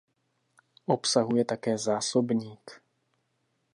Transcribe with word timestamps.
Obsahuje 0.95 1.43
také 1.45 1.77
zásobník. 1.89 2.65